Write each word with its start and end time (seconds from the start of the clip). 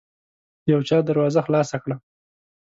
يو 0.71 0.79
چا 0.87 0.97
دروازه 1.09 1.39
خلاصه 1.47 1.77
کړه. 1.83 1.95